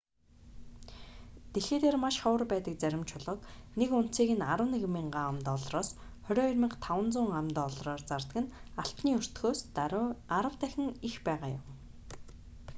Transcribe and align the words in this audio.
дэлхий 1.53 1.79
дээр 1.83 1.97
маш 2.03 2.15
ховор 2.23 2.43
байдаг 2.51 2.75
зарим 2.83 3.03
чулууг 3.09 3.39
нэг 3.79 3.89
унцыг 3.99 4.29
нь 4.37 4.41
11,000 4.53 5.25
ам.доллараас 5.29 5.89
22,500 6.27 7.37
ам.доллараар 7.39 8.01
зардаг 8.09 8.37
нь 8.43 8.51
алтны 8.81 9.09
өртгөөс 9.19 9.59
даруй 9.77 10.07
арав 10.37 10.55
дахин 10.61 10.87
их 11.09 11.15
байгаа 11.27 11.49
юм 11.59 11.63